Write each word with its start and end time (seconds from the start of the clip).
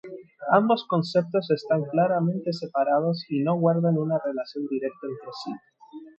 Ambos 0.51 0.87
conceptos 0.87 1.51
están 1.51 1.83
claramente 1.83 2.53
separados 2.53 3.23
y 3.29 3.41
no 3.43 3.53
guardan 3.59 3.99
una 3.99 4.17
relación 4.17 4.65
directa 4.67 4.97
entre 5.05 5.29
sí. 5.45 5.51